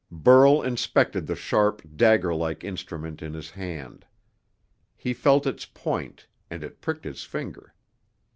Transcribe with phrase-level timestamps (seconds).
[0.09, 4.03] Burl inspected the sharp, dagger like instrument in his hand.
[4.95, 7.75] He felt its point, and it pricked his finger.